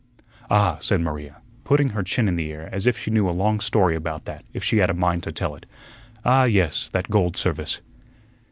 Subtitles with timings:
[0.49, 3.59] "Ah," said Maria, putting her chin in the air as if she knew a long
[3.59, 5.67] story about that if she had a mind to tell it.
[6.25, 7.81] "Ah, yes, that gold service."